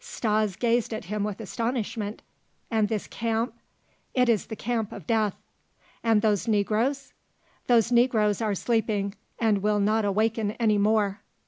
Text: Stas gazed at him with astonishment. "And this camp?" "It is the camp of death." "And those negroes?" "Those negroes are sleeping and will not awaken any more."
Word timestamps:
Stas 0.03 0.55
gazed 0.55 0.95
at 0.95 1.05
him 1.05 1.23
with 1.23 1.39
astonishment. 1.39 2.23
"And 2.71 2.87
this 2.89 3.05
camp?" 3.05 3.53
"It 4.15 4.29
is 4.29 4.47
the 4.47 4.55
camp 4.55 4.91
of 4.91 5.05
death." 5.05 5.35
"And 6.03 6.23
those 6.23 6.47
negroes?" 6.47 7.13
"Those 7.67 7.91
negroes 7.91 8.41
are 8.41 8.55
sleeping 8.55 9.13
and 9.37 9.59
will 9.61 9.79
not 9.79 10.03
awaken 10.03 10.53
any 10.53 10.79
more." 10.79 11.21